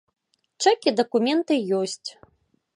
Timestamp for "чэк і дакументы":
0.65-1.61